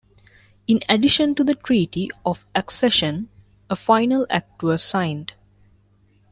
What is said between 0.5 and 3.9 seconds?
In addition to the Treaty of Accession a